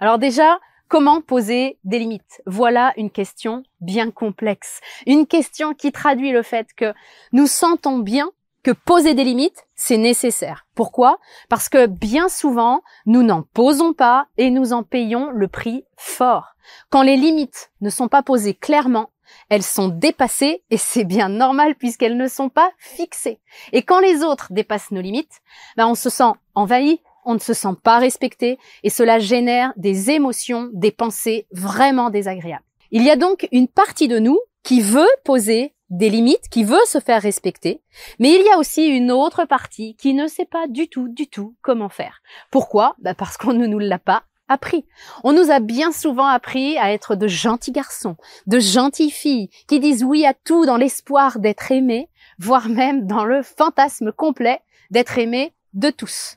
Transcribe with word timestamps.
Alors 0.00 0.18
déjà, 0.18 0.58
comment 0.88 1.20
poser 1.20 1.78
des 1.84 1.98
limites? 1.98 2.42
Voilà 2.46 2.92
une 2.96 3.10
question 3.10 3.62
bien 3.80 4.10
complexe. 4.10 4.80
Une 5.06 5.26
question 5.26 5.74
qui 5.74 5.92
traduit 5.92 6.32
le 6.32 6.42
fait 6.42 6.68
que 6.74 6.92
nous 7.32 7.46
sentons 7.46 7.98
bien 7.98 8.30
que 8.62 8.70
poser 8.72 9.14
des 9.14 9.24
limites, 9.24 9.66
c'est 9.74 9.96
nécessaire. 9.96 10.66
Pourquoi? 10.74 11.18
Parce 11.48 11.68
que 11.68 11.86
bien 11.86 12.28
souvent, 12.28 12.82
nous 13.06 13.22
n'en 13.22 13.42
posons 13.42 13.92
pas 13.92 14.26
et 14.36 14.50
nous 14.50 14.72
en 14.72 14.82
payons 14.82 15.30
le 15.30 15.48
prix 15.48 15.84
fort. 15.96 16.56
Quand 16.90 17.02
les 17.02 17.16
limites 17.16 17.70
ne 17.80 17.90
sont 17.90 18.08
pas 18.08 18.22
posées 18.22 18.54
clairement, 18.54 19.10
elles 19.48 19.62
sont 19.62 19.88
dépassées 19.88 20.62
et 20.70 20.76
c'est 20.76 21.04
bien 21.04 21.28
normal 21.28 21.74
puisqu'elles 21.74 22.16
ne 22.16 22.28
sont 22.28 22.48
pas 22.48 22.70
fixées. 22.78 23.40
Et 23.72 23.82
quand 23.82 24.00
les 24.00 24.22
autres 24.22 24.48
dépassent 24.50 24.90
nos 24.90 25.00
limites, 25.00 25.40
ben 25.76 25.86
on 25.86 25.94
se 25.94 26.10
sent 26.10 26.32
envahi, 26.54 27.00
on 27.30 27.34
ne 27.34 27.38
se 27.38 27.54
sent 27.54 27.76
pas 27.82 27.98
respecté 27.98 28.58
et 28.82 28.90
cela 28.90 29.20
génère 29.20 29.72
des 29.76 30.10
émotions, 30.10 30.68
des 30.72 30.90
pensées 30.90 31.46
vraiment 31.52 32.10
désagréables. 32.10 32.64
Il 32.90 33.04
y 33.04 33.10
a 33.10 33.16
donc 33.16 33.48
une 33.52 33.68
partie 33.68 34.08
de 34.08 34.18
nous 34.18 34.38
qui 34.64 34.80
veut 34.80 35.08
poser 35.24 35.74
des 35.90 36.10
limites, 36.10 36.48
qui 36.50 36.64
veut 36.64 36.84
se 36.86 36.98
faire 36.98 37.22
respecter, 37.22 37.82
mais 38.18 38.32
il 38.32 38.44
y 38.44 38.50
a 38.50 38.58
aussi 38.58 38.86
une 38.86 39.12
autre 39.12 39.44
partie 39.44 39.94
qui 39.94 40.12
ne 40.12 40.26
sait 40.26 40.44
pas 40.44 40.66
du 40.66 40.88
tout, 40.88 41.08
du 41.08 41.28
tout 41.28 41.54
comment 41.62 41.88
faire. 41.88 42.20
Pourquoi? 42.50 42.96
Bah 42.98 43.14
Parce 43.14 43.36
qu'on 43.36 43.52
ne 43.52 43.66
nous 43.66 43.78
l'a 43.78 43.98
pas 43.98 44.24
appris. 44.48 44.84
On 45.22 45.32
nous 45.32 45.52
a 45.52 45.60
bien 45.60 45.92
souvent 45.92 46.26
appris 46.26 46.76
à 46.78 46.92
être 46.92 47.14
de 47.14 47.28
gentils 47.28 47.70
garçons, 47.70 48.16
de 48.48 48.58
gentilles 48.58 49.12
filles, 49.12 49.50
qui 49.68 49.78
disent 49.78 50.02
oui 50.02 50.26
à 50.26 50.34
tout 50.34 50.66
dans 50.66 50.76
l'espoir 50.76 51.38
d'être 51.38 51.70
aimés, 51.70 52.08
voire 52.38 52.68
même 52.68 53.06
dans 53.06 53.24
le 53.24 53.42
fantasme 53.42 54.10
complet 54.10 54.60
d'être 54.90 55.18
aimés 55.18 55.52
de 55.74 55.90
tous. 55.90 56.36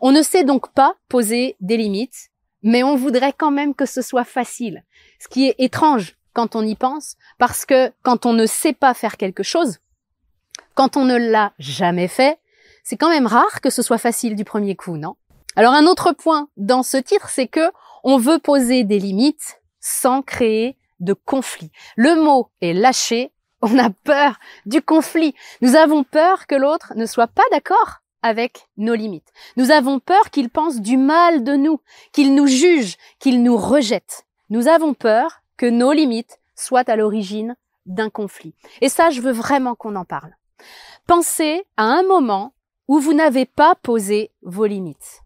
On 0.00 0.12
ne 0.12 0.22
sait 0.22 0.44
donc 0.44 0.72
pas 0.72 0.96
poser 1.08 1.56
des 1.60 1.76
limites, 1.76 2.30
mais 2.62 2.82
on 2.82 2.96
voudrait 2.96 3.32
quand 3.32 3.50
même 3.50 3.74
que 3.74 3.86
ce 3.86 4.02
soit 4.02 4.24
facile. 4.24 4.84
Ce 5.20 5.28
qui 5.28 5.46
est 5.46 5.54
étrange 5.58 6.16
quand 6.32 6.56
on 6.56 6.62
y 6.62 6.74
pense, 6.74 7.16
parce 7.38 7.64
que 7.64 7.92
quand 8.02 8.26
on 8.26 8.32
ne 8.32 8.46
sait 8.46 8.72
pas 8.72 8.94
faire 8.94 9.16
quelque 9.16 9.42
chose, 9.42 9.78
quand 10.74 10.96
on 10.96 11.04
ne 11.04 11.16
l'a 11.16 11.52
jamais 11.58 12.08
fait, 12.08 12.38
c'est 12.82 12.96
quand 12.96 13.10
même 13.10 13.26
rare 13.26 13.60
que 13.60 13.70
ce 13.70 13.82
soit 13.82 13.98
facile 13.98 14.34
du 14.34 14.44
premier 14.44 14.76
coup, 14.76 14.96
non? 14.96 15.16
Alors 15.56 15.72
un 15.72 15.86
autre 15.86 16.12
point 16.12 16.48
dans 16.56 16.82
ce 16.82 16.96
titre, 16.96 17.28
c'est 17.28 17.46
que 17.46 17.70
on 18.02 18.18
veut 18.18 18.38
poser 18.38 18.84
des 18.84 18.98
limites 18.98 19.60
sans 19.80 20.22
créer 20.22 20.76
de 21.00 21.12
conflit. 21.12 21.70
Le 21.96 22.20
mot 22.22 22.50
est 22.60 22.72
lâché, 22.72 23.32
on 23.62 23.78
a 23.78 23.90
peur 23.90 24.38
du 24.66 24.82
conflit. 24.82 25.34
Nous 25.60 25.76
avons 25.76 26.04
peur 26.04 26.46
que 26.46 26.54
l'autre 26.54 26.92
ne 26.96 27.06
soit 27.06 27.28
pas 27.28 27.44
d'accord 27.50 28.00
avec 28.24 28.68
nos 28.78 28.94
limites. 28.94 29.32
Nous 29.56 29.70
avons 29.70 30.00
peur 30.00 30.30
qu'il 30.30 30.48
pense 30.48 30.80
du 30.80 30.96
mal 30.96 31.44
de 31.44 31.54
nous, 31.54 31.80
qu'il 32.10 32.34
nous 32.34 32.46
juge, 32.46 32.96
qu'il 33.20 33.42
nous 33.42 33.56
rejette. 33.56 34.24
Nous 34.48 34.66
avons 34.66 34.94
peur 34.94 35.42
que 35.58 35.66
nos 35.66 35.92
limites 35.92 36.40
soient 36.56 36.88
à 36.88 36.96
l'origine 36.96 37.54
d'un 37.84 38.08
conflit. 38.08 38.54
Et 38.80 38.88
ça, 38.88 39.10
je 39.10 39.20
veux 39.20 39.30
vraiment 39.30 39.74
qu'on 39.74 39.94
en 39.94 40.06
parle. 40.06 40.34
Pensez 41.06 41.64
à 41.76 41.84
un 41.84 42.02
moment 42.02 42.54
où 42.88 42.98
vous 42.98 43.12
n'avez 43.12 43.44
pas 43.44 43.74
posé 43.74 44.30
vos 44.40 44.64
limites. 44.64 45.20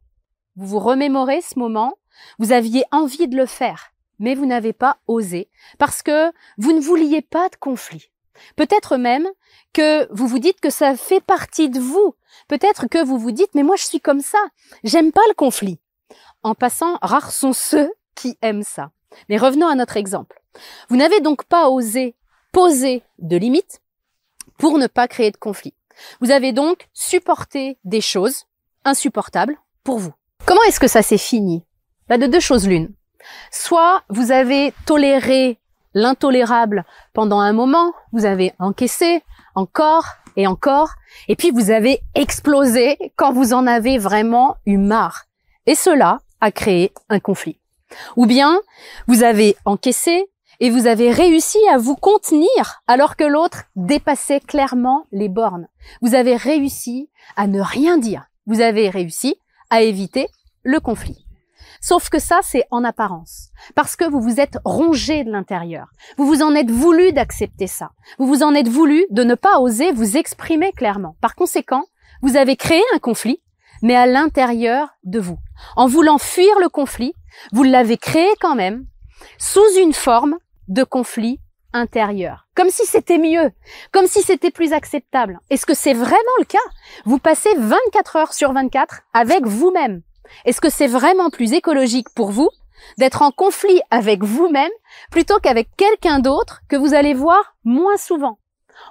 Vous 0.56 0.66
vous 0.66 0.80
remémorez 0.80 1.40
ce 1.40 1.56
moment, 1.56 1.94
vous 2.40 2.50
aviez 2.50 2.82
envie 2.90 3.28
de 3.28 3.36
le 3.36 3.46
faire, 3.46 3.92
mais 4.18 4.34
vous 4.34 4.46
n'avez 4.46 4.72
pas 4.72 4.98
osé 5.06 5.48
parce 5.78 6.02
que 6.02 6.32
vous 6.56 6.72
ne 6.72 6.80
vouliez 6.80 7.22
pas 7.22 7.48
de 7.48 7.56
conflit. 7.56 8.10
Peut-être 8.56 8.96
même 8.96 9.28
que 9.72 10.12
vous 10.12 10.26
vous 10.26 10.38
dites 10.38 10.60
que 10.60 10.70
ça 10.70 10.96
fait 10.96 11.20
partie 11.20 11.68
de 11.68 11.80
vous. 11.80 12.14
Peut-être 12.48 12.86
que 12.86 13.02
vous 13.04 13.18
vous 13.18 13.32
dites, 13.32 13.54
mais 13.54 13.62
moi 13.62 13.76
je 13.76 13.84
suis 13.84 14.00
comme 14.00 14.20
ça. 14.20 14.38
J'aime 14.84 15.12
pas 15.12 15.26
le 15.28 15.34
conflit. 15.34 15.78
En 16.42 16.54
passant, 16.54 16.98
rares 17.02 17.32
sont 17.32 17.52
ceux 17.52 17.92
qui 18.14 18.38
aiment 18.42 18.62
ça. 18.62 18.90
Mais 19.28 19.36
revenons 19.36 19.68
à 19.68 19.74
notre 19.74 19.96
exemple. 19.96 20.40
Vous 20.88 20.96
n'avez 20.96 21.20
donc 21.20 21.44
pas 21.44 21.68
osé 21.68 22.14
poser 22.52 23.02
de 23.18 23.36
limites 23.36 23.80
pour 24.58 24.78
ne 24.78 24.86
pas 24.86 25.08
créer 25.08 25.30
de 25.30 25.36
conflit. 25.36 25.74
Vous 26.20 26.30
avez 26.30 26.52
donc 26.52 26.88
supporté 26.92 27.78
des 27.84 28.00
choses 28.00 28.46
insupportables 28.84 29.56
pour 29.84 29.98
vous. 29.98 30.12
Comment 30.46 30.62
est-ce 30.64 30.80
que 30.80 30.88
ça 30.88 31.02
s'est 31.02 31.18
fini? 31.18 31.64
Bah 32.08 32.18
De 32.18 32.26
deux 32.26 32.40
choses 32.40 32.66
l'une. 32.66 32.94
Soit 33.50 34.02
vous 34.08 34.32
avez 34.32 34.72
toléré 34.86 35.58
l'intolérable 35.94 36.84
pendant 37.12 37.40
un 37.40 37.52
moment, 37.52 37.92
vous 38.12 38.24
avez 38.24 38.52
encaissé 38.58 39.22
encore 39.54 40.04
et 40.36 40.46
encore, 40.46 40.90
et 41.26 41.36
puis 41.36 41.50
vous 41.50 41.70
avez 41.70 42.00
explosé 42.14 42.96
quand 43.16 43.32
vous 43.32 43.52
en 43.52 43.66
avez 43.66 43.98
vraiment 43.98 44.56
eu 44.66 44.76
marre. 44.76 45.24
Et 45.66 45.74
cela 45.74 46.20
a 46.40 46.52
créé 46.52 46.92
un 47.08 47.18
conflit. 47.18 47.58
Ou 48.16 48.26
bien 48.26 48.60
vous 49.06 49.22
avez 49.22 49.56
encaissé 49.64 50.28
et 50.60 50.70
vous 50.70 50.86
avez 50.86 51.10
réussi 51.10 51.58
à 51.72 51.78
vous 51.78 51.96
contenir 51.96 52.82
alors 52.86 53.16
que 53.16 53.24
l'autre 53.24 53.64
dépassait 53.76 54.40
clairement 54.40 55.06
les 55.12 55.28
bornes. 55.28 55.68
Vous 56.02 56.14
avez 56.14 56.36
réussi 56.36 57.10
à 57.36 57.46
ne 57.46 57.60
rien 57.60 57.98
dire. 57.98 58.26
Vous 58.46 58.60
avez 58.60 58.90
réussi 58.90 59.36
à 59.70 59.82
éviter 59.82 60.28
le 60.62 60.80
conflit. 60.80 61.27
Sauf 61.80 62.08
que 62.08 62.18
ça, 62.18 62.40
c'est 62.42 62.64
en 62.70 62.84
apparence. 62.84 63.50
Parce 63.74 63.96
que 63.96 64.04
vous 64.04 64.20
vous 64.20 64.40
êtes 64.40 64.58
rongé 64.64 65.24
de 65.24 65.30
l'intérieur. 65.30 65.88
Vous 66.16 66.26
vous 66.26 66.42
en 66.42 66.54
êtes 66.54 66.70
voulu 66.70 67.12
d'accepter 67.12 67.66
ça. 67.66 67.90
Vous 68.18 68.26
vous 68.26 68.42
en 68.42 68.54
êtes 68.54 68.68
voulu 68.68 69.06
de 69.10 69.24
ne 69.24 69.34
pas 69.34 69.60
oser 69.60 69.92
vous 69.92 70.16
exprimer 70.16 70.72
clairement. 70.72 71.16
Par 71.20 71.34
conséquent, 71.34 71.84
vous 72.22 72.36
avez 72.36 72.56
créé 72.56 72.82
un 72.94 72.98
conflit, 72.98 73.42
mais 73.82 73.94
à 73.94 74.06
l'intérieur 74.06 74.88
de 75.04 75.20
vous. 75.20 75.38
En 75.76 75.86
voulant 75.86 76.18
fuir 76.18 76.58
le 76.60 76.68
conflit, 76.68 77.14
vous 77.52 77.62
l'avez 77.62 77.96
créé 77.96 78.28
quand 78.40 78.54
même, 78.54 78.86
sous 79.38 79.78
une 79.80 79.92
forme 79.92 80.36
de 80.68 80.84
conflit 80.84 81.40
intérieur. 81.72 82.48
Comme 82.54 82.70
si 82.70 82.86
c'était 82.86 83.18
mieux, 83.18 83.50
comme 83.92 84.06
si 84.06 84.22
c'était 84.22 84.50
plus 84.50 84.72
acceptable. 84.72 85.38
Est-ce 85.50 85.66
que 85.66 85.74
c'est 85.74 85.94
vraiment 85.94 86.36
le 86.38 86.44
cas? 86.44 86.58
Vous 87.04 87.18
passez 87.18 87.54
24 87.56 88.16
heures 88.16 88.32
sur 88.32 88.52
24 88.52 89.02
avec 89.12 89.46
vous-même. 89.46 90.02
Est-ce 90.44 90.60
que 90.60 90.70
c'est 90.70 90.86
vraiment 90.86 91.30
plus 91.30 91.52
écologique 91.52 92.08
pour 92.14 92.30
vous 92.30 92.50
d'être 92.96 93.22
en 93.22 93.30
conflit 93.30 93.80
avec 93.90 94.22
vous-même 94.22 94.70
plutôt 95.10 95.38
qu'avec 95.40 95.68
quelqu'un 95.76 96.20
d'autre 96.20 96.60
que 96.68 96.76
vous 96.76 96.94
allez 96.94 97.14
voir 97.14 97.56
moins 97.64 97.96
souvent? 97.96 98.38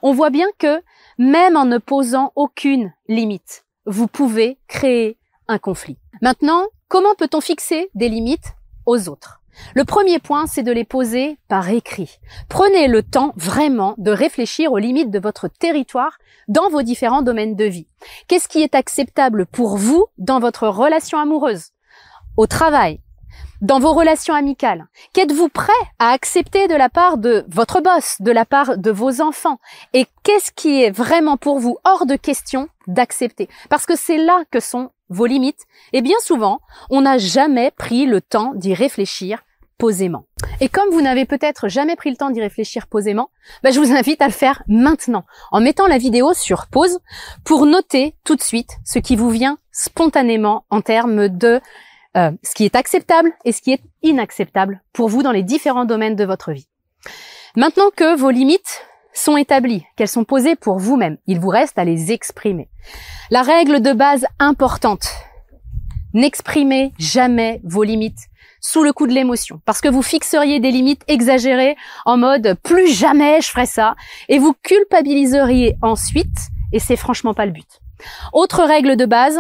On 0.02 0.14
voit 0.14 0.30
bien 0.30 0.48
que 0.58 0.82
même 1.18 1.56
en 1.56 1.66
ne 1.66 1.78
posant 1.78 2.32
aucune 2.36 2.94
limite, 3.08 3.66
vous 3.86 4.08
pouvez 4.08 4.60
créer 4.68 5.18
un 5.48 5.60
conflit. 5.60 5.98
Maintenant, 6.22 6.66
comment 6.90 7.16
peut-on 7.16 7.42
fixer 7.42 7.90
des 7.96 8.10
limites 8.10 8.54
aux 8.86 9.10
autres? 9.10 9.42
Le 9.76 9.86
premier 9.86 10.20
point, 10.20 10.48
c'est 10.48 10.64
de 10.64 10.72
les 10.72 10.84
poser 10.84 11.38
par 11.48 11.70
écrit. 11.70 12.20
Prenez 12.50 12.88
le 12.88 13.04
temps 13.04 13.34
vraiment 13.36 13.96
de 13.98 14.12
réfléchir 14.12 14.72
aux 14.72 14.78
limites 14.78 15.12
de 15.12 15.20
votre 15.20 15.48
territoire 15.48 16.18
dans 16.48 16.70
vos 16.70 16.82
différents 16.82 17.22
domaines 17.22 17.56
de 17.56 17.66
vie. 17.66 17.88
Qu'est-ce 18.28 18.48
qui 18.48 18.62
est 18.62 18.76
acceptable 18.76 19.46
pour 19.46 19.78
vous 19.78 20.06
dans 20.18 20.40
votre 20.40 20.68
relation 20.68 21.20
amoureuse, 21.20 21.72
au 22.38 22.48
travail, 22.48 23.02
dans 23.62 23.80
vos 23.80 23.94
relations 23.94 24.36
amicales 24.36 24.88
Qu'êtes-vous 25.14 25.50
prêt 25.50 25.74
à 26.00 26.12
accepter 26.12 26.68
de 26.68 26.76
la 26.76 26.90
part 26.90 27.18
de 27.18 27.46
votre 27.50 27.82
boss, 27.82 28.18
de 28.20 28.32
la 28.32 28.46
part 28.46 28.78
de 28.78 28.92
vos 28.92 29.22
enfants? 29.22 29.60
Et 29.94 30.06
qu'est-ce 30.24 30.52
qui 30.52 30.84
est 30.84 30.92
vraiment 30.92 31.38
pour 31.38 31.60
vous 31.60 31.78
hors 31.84 32.06
de 32.06 32.16
question 32.16 32.70
d'accepter? 32.88 33.50
Parce 33.70 33.86
que 33.86 33.96
c'est 33.96 34.18
là 34.18 34.44
que 34.52 34.60
sont 34.60 34.92
vos 35.10 35.26
limites. 35.26 35.66
Et 35.94 36.02
bien 36.02 36.18
souvent, 36.22 36.60
on 36.90 37.02
n'a 37.02 37.18
jamais 37.18 37.72
pris 37.72 38.06
le 38.06 38.22
temps 38.22 38.54
d'y 38.56 38.74
réfléchir 38.74 39.40
posément. 39.78 40.26
Et 40.60 40.70
comme 40.70 40.90
vous 40.92 41.02
n'avez 41.02 41.26
peut-être 41.26 41.68
jamais 41.68 41.96
pris 41.96 42.10
le 42.10 42.18
temps 42.18 42.30
d'y 42.30 42.42
réfléchir 42.42 42.88
posément, 42.88 43.30
bah, 43.64 43.72
je 43.72 43.80
vous 43.80 43.92
invite 43.92 44.22
à 44.22 44.28
le 44.28 44.34
faire 44.34 44.64
maintenant, 44.68 45.26
en 45.52 45.62
mettant 45.62 45.88
la 45.88 45.98
vidéo 45.98 46.34
sur 46.34 46.68
pause, 46.68 47.00
pour 47.44 47.66
noter 47.66 48.16
tout 48.24 48.36
de 48.36 48.42
suite 48.42 48.78
ce 48.86 49.00
qui 49.00 49.16
vous 49.16 49.30
vient 49.30 49.58
spontanément 49.72 50.66
en 50.70 50.82
termes 50.82 51.30
de 51.30 51.62
euh, 52.16 52.32
ce 52.44 52.56
qui 52.56 52.66
est 52.66 52.76
acceptable 52.76 53.32
et 53.46 53.52
ce 53.52 53.62
qui 53.62 53.74
est 53.74 53.84
inacceptable 54.02 54.82
pour 54.94 55.10
vous 55.10 55.22
dans 55.22 55.32
les 55.32 55.44
différents 55.44 55.86
domaines 55.86 56.16
de 56.16 56.26
votre 56.26 56.52
vie. 56.52 56.68
Maintenant 57.56 57.90
que 57.96 58.18
vos 58.18 58.32
limites 58.32 58.84
sont 59.14 59.38
établies, 59.38 59.84
qu'elles 59.96 60.08
sont 60.08 60.24
posées 60.24 60.56
pour 60.56 60.80
vous-même, 60.80 61.18
il 61.28 61.40
vous 61.40 61.50
reste 61.50 61.78
à 61.78 61.84
les 61.84 62.12
exprimer. 62.12 62.70
La 63.30 63.42
règle 63.42 63.82
de 63.82 63.94
base 63.94 64.26
importante 64.40 65.08
N'exprimez 66.18 66.94
jamais 66.98 67.62
vos 67.64 67.84
limites 67.84 68.26
sous 68.60 68.82
le 68.82 68.92
coup 68.92 69.06
de 69.06 69.14
l'émotion, 69.14 69.62
parce 69.66 69.82
que 69.82 69.88
vous 69.88 70.02
fixeriez 70.02 70.60
des 70.60 70.72
limites 70.72 71.04
exagérées 71.08 71.76
en 72.08 72.18
mode 72.18 72.58
plus 72.64 72.92
jamais 72.92 73.40
je 73.40 73.50
ferai 73.50 73.68
ça, 73.68 73.96
et 74.28 74.40
vous 74.40 74.56
culpabiliseriez 74.64 75.76
ensuite, 75.84 76.48
et 76.74 76.80
c'est 76.80 76.96
franchement 76.96 77.36
pas 77.36 77.46
le 77.46 77.52
but. 77.52 77.70
Autre 78.34 78.64
règle 78.64 78.96
de 78.96 79.06
base, 79.06 79.40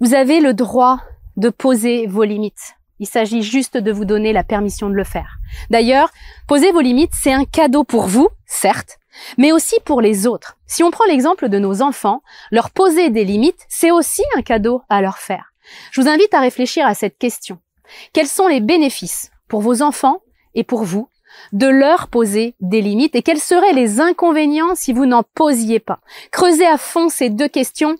vous 0.00 0.14
avez 0.14 0.40
le 0.40 0.52
droit 0.52 0.98
de 1.36 1.48
poser 1.48 2.08
vos 2.08 2.24
limites. 2.24 2.74
Il 2.98 3.06
s'agit 3.06 3.42
juste 3.42 3.76
de 3.76 3.92
vous 3.92 4.04
donner 4.04 4.32
la 4.32 4.42
permission 4.42 4.88
de 4.90 4.94
le 4.94 5.04
faire. 5.04 5.38
D'ailleurs, 5.70 6.10
poser 6.48 6.72
vos 6.72 6.80
limites, 6.80 7.14
c'est 7.14 7.32
un 7.32 7.44
cadeau 7.44 7.84
pour 7.84 8.08
vous, 8.08 8.30
certes, 8.46 8.98
mais 9.38 9.52
aussi 9.52 9.76
pour 9.84 10.00
les 10.00 10.26
autres. 10.26 10.56
Si 10.66 10.82
on 10.82 10.90
prend 10.90 11.04
l'exemple 11.04 11.48
de 11.48 11.60
nos 11.60 11.82
enfants, 11.82 12.20
leur 12.50 12.70
poser 12.70 13.10
des 13.10 13.24
limites, 13.24 13.64
c'est 13.68 13.92
aussi 13.92 14.22
un 14.36 14.42
cadeau 14.42 14.82
à 14.88 15.00
leur 15.00 15.18
faire. 15.18 15.52
Je 15.90 16.00
vous 16.00 16.08
invite 16.08 16.34
à 16.34 16.40
réfléchir 16.40 16.86
à 16.86 16.94
cette 16.94 17.18
question. 17.18 17.58
Quels 18.12 18.26
sont 18.26 18.48
les 18.48 18.60
bénéfices 18.60 19.30
pour 19.48 19.60
vos 19.60 19.82
enfants 19.82 20.20
et 20.54 20.64
pour 20.64 20.84
vous 20.84 21.08
de 21.52 21.66
leur 21.66 22.08
poser 22.08 22.54
des 22.60 22.80
limites 22.80 23.14
et 23.14 23.22
quels 23.22 23.40
seraient 23.40 23.74
les 23.74 24.00
inconvénients 24.00 24.74
si 24.74 24.92
vous 24.92 25.06
n'en 25.06 25.22
posiez 25.22 25.80
pas? 25.80 26.00
Creusez 26.30 26.66
à 26.66 26.78
fond 26.78 27.08
ces 27.08 27.30
deux 27.30 27.48
questions 27.48 27.96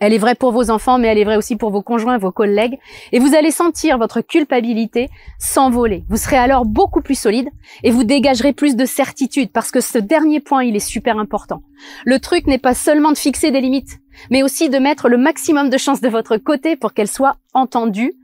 elle 0.00 0.12
est 0.12 0.18
vraie 0.18 0.34
pour 0.34 0.52
vos 0.52 0.70
enfants, 0.70 0.98
mais 0.98 1.08
elle 1.08 1.18
est 1.18 1.24
vraie 1.24 1.36
aussi 1.36 1.56
pour 1.56 1.70
vos 1.70 1.82
conjoints, 1.82 2.18
vos 2.18 2.32
collègues. 2.32 2.78
Et 3.12 3.18
vous 3.18 3.34
allez 3.34 3.50
sentir 3.50 3.98
votre 3.98 4.20
culpabilité 4.20 5.10
s'envoler. 5.38 6.04
Vous 6.08 6.16
serez 6.16 6.36
alors 6.36 6.64
beaucoup 6.64 7.00
plus 7.00 7.18
solide 7.18 7.48
et 7.82 7.90
vous 7.90 8.04
dégagerez 8.04 8.52
plus 8.52 8.76
de 8.76 8.84
certitude 8.84 9.50
parce 9.52 9.70
que 9.70 9.80
ce 9.80 9.98
dernier 9.98 10.40
point, 10.40 10.64
il 10.64 10.76
est 10.76 10.80
super 10.80 11.18
important. 11.18 11.62
Le 12.04 12.18
truc 12.18 12.46
n'est 12.46 12.58
pas 12.58 12.74
seulement 12.74 13.12
de 13.12 13.18
fixer 13.18 13.50
des 13.50 13.60
limites, 13.60 13.98
mais 14.30 14.42
aussi 14.42 14.68
de 14.68 14.78
mettre 14.78 15.08
le 15.08 15.18
maximum 15.18 15.70
de 15.70 15.78
chances 15.78 16.00
de 16.00 16.08
votre 16.08 16.36
côté 16.36 16.76
pour 16.76 16.92
qu'elles 16.92 17.08
soient 17.08 17.36
entendues. 17.54 18.14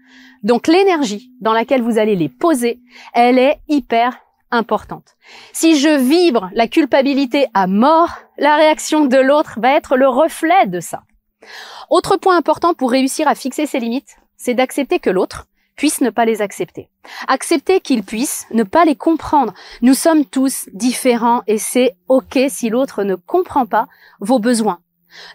Donc 0.42 0.68
l'énergie 0.68 1.32
dans 1.40 1.52
laquelle 1.52 1.82
vous 1.82 1.98
allez 1.98 2.16
les 2.16 2.28
poser, 2.28 2.80
elle 3.12 3.38
est 3.38 3.58
hyper 3.68 4.18
importante. 4.50 5.16
Si 5.52 5.78
je 5.78 5.88
vibre 5.88 6.50
la 6.54 6.68
culpabilité 6.68 7.46
à 7.54 7.66
mort, 7.66 8.10
la 8.38 8.56
réaction 8.56 9.06
de 9.06 9.18
l'autre 9.18 9.58
va 9.60 9.74
être 9.74 9.96
le 9.96 10.08
reflet 10.08 10.66
de 10.66 10.80
ça. 10.80 11.02
Autre 11.90 12.16
point 12.16 12.36
important 12.36 12.74
pour 12.74 12.90
réussir 12.90 13.28
à 13.28 13.34
fixer 13.34 13.66
ses 13.66 13.80
limites, 13.80 14.16
c'est 14.36 14.54
d'accepter 14.54 14.98
que 14.98 15.10
l'autre 15.10 15.46
puisse 15.76 16.00
ne 16.00 16.10
pas 16.10 16.24
les 16.24 16.42
accepter. 16.42 16.90
Accepter 17.28 17.80
qu'il 17.80 18.02
puisse 18.02 18.46
ne 18.50 18.64
pas 18.64 18.84
les 18.84 18.96
comprendre. 18.96 19.54
Nous 19.80 19.94
sommes 19.94 20.24
tous 20.24 20.68
différents 20.72 21.42
et 21.46 21.56
c'est 21.56 21.96
ok 22.08 22.38
si 22.48 22.68
l'autre 22.68 23.04
ne 23.04 23.14
comprend 23.14 23.64
pas 23.64 23.86
vos 24.20 24.40
besoins. 24.40 24.80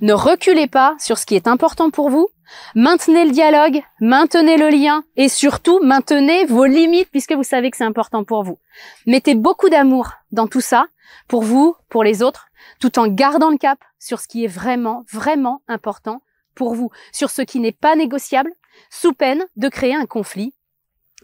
Ne 0.02 0.14
reculez 0.14 0.68
pas 0.68 0.96
sur 1.00 1.18
ce 1.18 1.26
qui 1.26 1.36
est 1.36 1.48
important 1.48 1.90
pour 1.90 2.10
vous. 2.10 2.30
Maintenez 2.76 3.26
le 3.26 3.32
dialogue, 3.32 3.82
maintenez 4.00 4.58
le 4.58 4.70
lien 4.70 5.04
et 5.16 5.30
surtout 5.30 5.80
maintenez 5.84 6.46
vos 6.46 6.66
limites 6.66 7.10
puisque 7.12 7.34
vous 7.34 7.44
savez 7.44 7.72
que 7.72 7.78
c'est 7.78 7.84
important 7.84 8.24
pour 8.24 8.44
vous. 8.44 8.60
Mettez 9.06 9.36
beaucoup 9.36 9.70
d'amour 9.70 10.12
dans 10.32 10.48
tout 10.48 10.62
ça 10.62 10.88
pour 11.28 11.44
vous, 11.44 11.76
pour 11.90 12.04
les 12.04 12.24
autres, 12.24 12.48
tout 12.80 13.00
en 13.00 13.08
gardant 13.08 13.50
le 13.50 13.58
cap 13.58 13.80
sur 14.00 14.20
ce 14.20 14.28
qui 14.28 14.44
est 14.44 14.48
vraiment, 14.48 15.06
vraiment 15.12 15.62
important 15.68 16.22
pour 16.56 16.76
vous, 16.76 16.92
sur 17.12 17.30
ce 17.30 17.42
qui 17.42 17.60
n'est 17.60 17.72
pas 17.72 17.96
négociable, 17.96 18.52
sous 18.90 19.14
peine 19.14 19.46
de 19.56 19.70
créer 19.70 19.96
un 19.96 20.06
conflit 20.06 20.54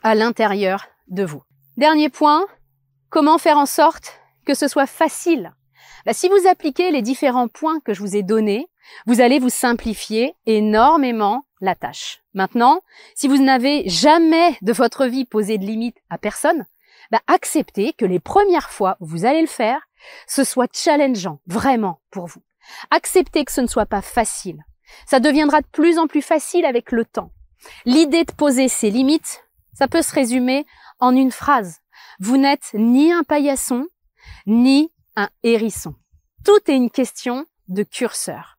à 0.03 0.15
l'intérieur 0.15 0.85
de 1.07 1.23
vous. 1.23 1.43
Dernier 1.77 2.09
point, 2.09 2.45
comment 3.09 3.37
faire 3.37 3.57
en 3.57 3.65
sorte 3.65 4.19
que 4.45 4.53
ce 4.53 4.67
soit 4.67 4.87
facile? 4.87 5.53
Bah, 6.05 6.13
Si 6.13 6.29
vous 6.29 6.47
appliquez 6.47 6.91
les 6.91 7.01
différents 7.01 7.47
points 7.47 7.79
que 7.81 7.93
je 7.93 8.01
vous 8.01 8.15
ai 8.15 8.23
donnés, 8.23 8.67
vous 9.05 9.21
allez 9.21 9.39
vous 9.39 9.49
simplifier 9.49 10.35
énormément 10.45 11.45
la 11.61 11.75
tâche. 11.75 12.21
Maintenant, 12.33 12.81
si 13.15 13.27
vous 13.27 13.37
n'avez 13.37 13.87
jamais 13.87 14.57
de 14.61 14.73
votre 14.73 15.05
vie 15.05 15.25
posé 15.25 15.57
de 15.57 15.65
limite 15.65 15.97
à 16.09 16.17
personne, 16.17 16.65
bah, 17.11 17.21
acceptez 17.27 17.93
que 17.93 18.05
les 18.05 18.19
premières 18.19 18.69
fois 18.69 18.97
où 18.99 19.05
vous 19.05 19.25
allez 19.25 19.41
le 19.41 19.47
faire, 19.47 19.81
ce 20.27 20.43
soit 20.43 20.73
challengeant, 20.73 21.39
vraiment, 21.47 22.01
pour 22.11 22.27
vous. 22.27 22.41
Acceptez 22.91 23.45
que 23.45 23.51
ce 23.51 23.61
ne 23.61 23.67
soit 23.67 23.85
pas 23.85 24.01
facile. 24.01 24.63
Ça 25.05 25.19
deviendra 25.19 25.61
de 25.61 25.67
plus 25.67 25.97
en 25.97 26.07
plus 26.07 26.21
facile 26.21 26.65
avec 26.65 26.91
le 26.91 27.05
temps. 27.05 27.31
L'idée 27.85 28.23
de 28.23 28.31
poser 28.31 28.67
ses 28.67 28.89
limites, 28.89 29.43
ça 29.73 29.87
peut 29.87 30.01
se 30.01 30.13
résumer 30.13 30.65
en 30.99 31.15
une 31.15 31.31
phrase. 31.31 31.79
Vous 32.19 32.37
n'êtes 32.37 32.71
ni 32.73 33.11
un 33.11 33.23
paillasson, 33.23 33.87
ni 34.45 34.91
un 35.15 35.29
hérisson. 35.43 35.95
Tout 36.45 36.59
est 36.67 36.75
une 36.75 36.89
question 36.89 37.45
de 37.67 37.83
curseur. 37.83 38.58